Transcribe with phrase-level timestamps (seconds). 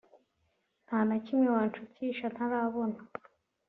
[0.85, 2.99] nta na kimwe wanshukisha ntarabona